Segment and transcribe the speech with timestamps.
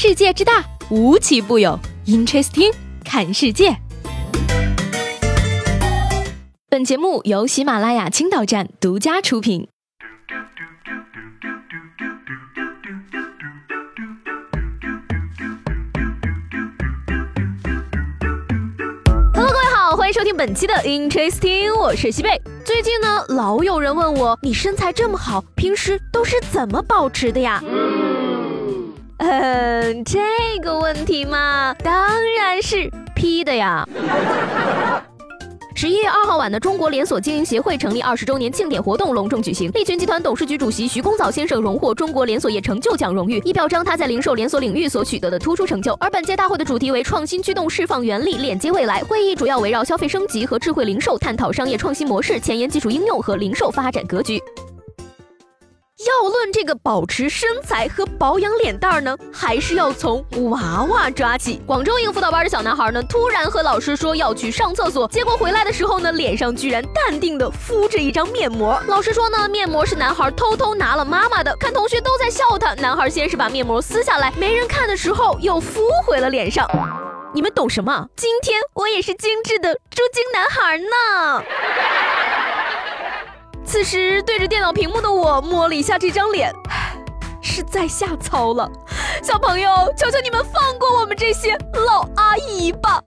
[0.00, 1.76] 世界之大，无奇不有。
[2.06, 2.72] Interesting，
[3.04, 3.76] 看世界。
[6.70, 9.66] 本节目由喜马拉雅青岛站独家出品。
[19.34, 22.40] Hello，各位好，欢迎收听本期的 Interesting，我是西贝。
[22.64, 27.60] 最近呢，老有人问我，你身材这么好，平时都是怎么保持的呀？
[27.66, 27.87] 嗯，
[29.18, 30.18] 嗯这
[30.62, 33.86] 个问题嘛，当然是 P 的呀。
[35.74, 45.92] 十一月二号晚的中国连锁经营协会成立二十周年庆典活动隆重举行，利群集团董事局主席徐公藻先生荣获中国连锁业成就奖荣誉，以表彰他在零售连锁领域所取得的突出成就。
[46.00, 49.02] 而本届大会的主题为创新驱动释放原力，链接未来。
[49.02, 54.40] 会议主要围绕消费升级和智慧零售，探讨商业创新模式、前沿技术应用和零售发展格局。
[56.20, 61.62] 要论这个保持身材和保养脸蛋儿呢，还是要从娃娃抓起。
[61.64, 68.76] 广州一个辅导班的小男孩呢，突然和老师说要去上厕所，结果回来的时候呢，脸上居然淡定的敷着一张面膜。
[68.88, 71.54] 老师说呢，面膜是男孩偷偷拿了妈妈的。
[71.60, 76.68] 看同学都在笑他，男孩先是把面膜撕下来，没人看的时候又敷回了脸上。
[77.32, 78.08] 你们懂什么？
[78.16, 81.44] 今天我也是精致的猪精男孩呢。
[83.68, 86.50] 此时对着电脑屏幕的我摸了一下这张脸，
[87.42, 88.66] 是在下操了。
[89.22, 91.54] 小朋友，求求你们放过我们这些
[91.86, 92.98] 老阿姨吧！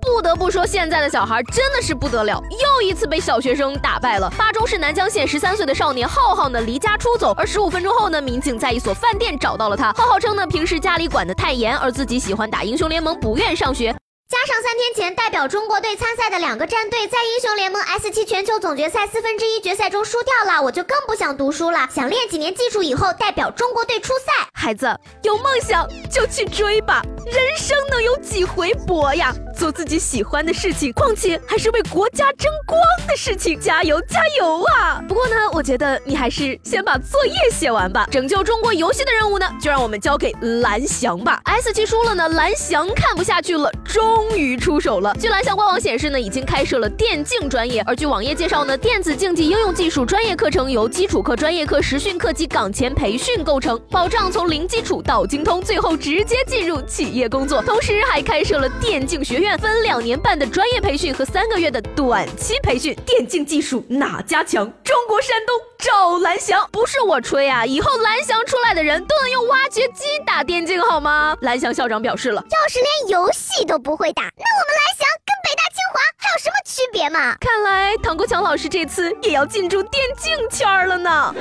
[0.00, 4.28] 不得不说，现在的小孩真的是不得了，又一次被小学生打败了。
[4.36, 9.92] 巴中市南江县十三岁的少年浩浩呢，离家出走，而十五分钟后呢，民警在一所饭店找到了他。
[9.92, 13.94] 浩浩称呢，平时家里管得太严，而自己喜欢打英雄联盟，不愿上学。
[14.28, 24.32] 加上三天前代表中国队参赛的两个战队在英雄联盟 S 七全球总决赛四分之一决赛中输掉了，我就更不想读书了，想练几年技术以后代表中国队出赛。
[24.52, 29.32] 孩子有梦想就去追吧，人生能有几回搏呀？
[29.56, 32.78] 做自己喜欢的事情，况且还是为国家争光
[33.08, 35.02] 的事情，加油加油啊！
[35.08, 38.06] 不过呢，我觉得你还是先把作业写完吧。
[38.10, 40.30] 拯救中国游戏的任务呢，就让我们交给
[40.60, 41.40] 蓝翔吧。
[41.44, 45.16] S 七输了呢，蓝翔看不下去了，终于出手了。
[45.18, 47.82] 据蓝翔官网显示呢，已经开设了电竞专业。
[47.86, 57.62] 而据网页介绍呢，电子竞技应用技术专业课程由基础课、专业课、实训课及岗前培训构成，保障从零基础到精通，最后直接进入企业工作。
[57.62, 59.45] 同时还开设了电竞学院。
[59.54, 64.64] 分两年半的专业培训和三个月的短期培训，电竞技术哪家强？
[64.82, 67.66] 中国山东找蓝翔，不是我吹啊！
[67.66, 71.36] 以后蓝翔出来的人都能用挖掘机打电竞好吗？
[71.42, 77.36] 蓝翔校长表示了，要是连游戏都不会打，那我们蓝翔跟北大清华还有什么区别嘛？
[77.38, 81.34] 看来唐国强老师这次也要进驻电竞圈了呢。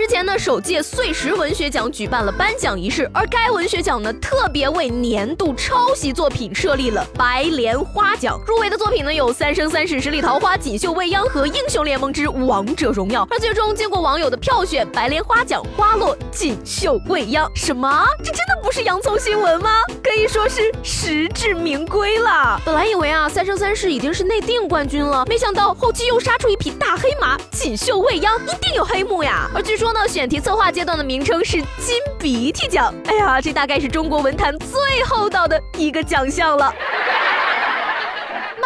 [0.00, 8.40] 日前呢，首届碎石文学奖举办了颁奖仪式，而该文学奖呢，特别为年度抄袭作品设立了白莲花奖。
[8.46, 13.26] 入围的作品呢，有《三生三世十里桃花》《锦绣未央》和《英雄联盟之王者荣耀》。
[13.30, 17.46] 而最终经过网友的票选，白莲花奖花落锦绣未央。
[17.54, 18.06] 什么？
[18.20, 19.70] 这真的不是洋葱新闻吗？
[20.12, 22.60] 可以说是实至名归了。
[22.64, 29.48] 本来以为啊，《三生三世》已经是内定冠军了，没想到后期又杀出一匹大黑马，《锦绣未央》一定有黑幕呀。
[29.54, 29.92] 而据说。
[29.92, 32.94] 呢，选题策划阶段的名称是金鼻涕奖。
[33.06, 36.72] 哎呀，这大概是中国文坛最厚道的一个奖项了。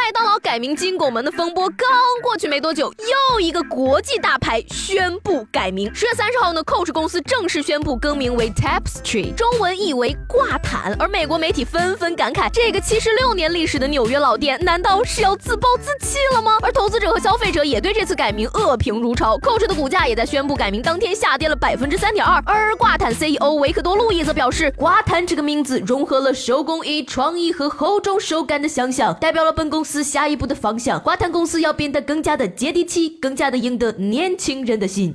[0.04, 1.88] 麦当劳改名金拱门的风波刚
[2.22, 2.92] 过去没多久，
[3.32, 5.91] 又一个国际大牌宣布改名。
[5.94, 10.94] 十月三十号呢，Coach 公司正式宣布更名为 Tapestry，中文译为挂毯。
[10.98, 16.59] 而美国媒体纷纷感慨，这个七十六年历史的纽约老店，难道是要自暴自弃了吗？
[16.60, 22.42] 而投资者和消费者也对这次改名恶评如潮，Coach 的股价也在宣布改名当天下跌了百分之三点二。
[22.44, 29.94] 而挂毯 CEO 维克多·路易则表示，挂毯这个名字融合了手工艺、创意和厚重手感的想象，代表了本公司。
[30.03, 35.15] 下一步的方向，华腾公司要变得更加的接地气，更加的赢得年轻人的心。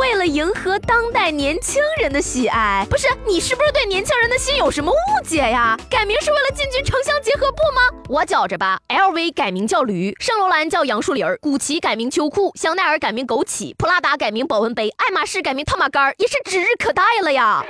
[0.00, 5.78] 为了迎合当代年轻人的喜爱，不是你是不是对年轻人的心有什么误解呀？
[5.90, 8.02] 改名是为了进军城乡结合部吗？
[8.08, 17.62] 我觉着吧，LV 改名叫驴，圣罗兰叫杨树林，古奇改名秋裤，香奈儿改名枸杞，普拉达改名保温杯，爱马仕改名套马杆，也是指日可待了呀。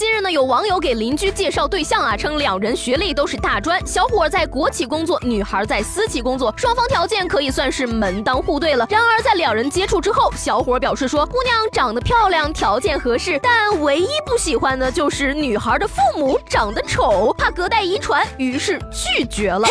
[0.00, 8.86] 近日呢，有网友给邻居介绍对象啊，称两人学历都是大专，小伙在国企工作，女孩在私企工作，双方条件可以算是门当户对了。
[8.88, 19.68] 然而在两人接触之后，小伙表示说，姑娘长得漂亮，条件合适，但唯一不喜欢的就是女孩的父母长得丑，怕隔代遗传，于是拒绝了。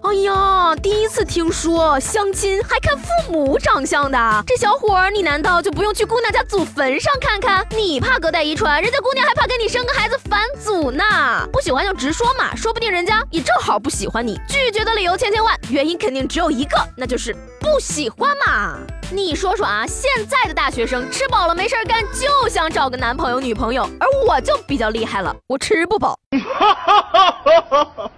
[0.00, 7.66] 哎呀，第一次听说相亲还看父母长相的，这小伙儿，你难道就不用去姑娘家祖坟上看看？
[7.76, 11.04] 你怕隔代遗传，人家姑娘还怕跟你生个孩子返祖呢。
[11.52, 14.40] 不喜欢就直说嘛，说不定人家也正好不喜欢你。
[14.48, 18.78] 拒绝的理由千千万，原因肯定只有一个，那就是不喜欢嘛。
[19.10, 26.16] 你说说啊，现在的大学生吃饱了没事干，就想找个男朋友女朋友，而我就比较厉害了，我吃不饱。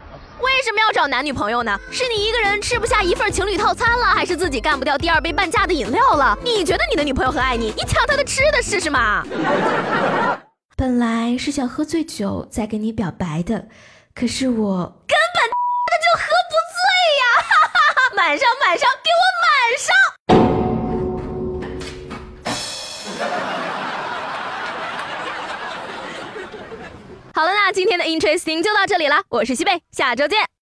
[0.56, 1.78] 为什么要找男女朋友呢？
[1.90, 6.36] 是你一个人吃不下一份情侣套餐了，还是自己干不掉第二杯半价的饮料了？
[6.42, 9.24] 你觉得你的女朋友很爱你，你抢她的吃的试试嘛？
[10.76, 13.68] 本来是想喝醉酒再跟你表白的，
[14.14, 15.40] 可是我根本
[16.00, 16.80] 就喝不醉
[17.20, 17.22] 呀！
[17.42, 18.16] 哈哈哈！
[18.16, 19.48] 满上满上，给我满
[19.78, 19.94] 上！
[27.80, 30.50] 今天的 Interesting 就到这里了，我是西贝，下周见。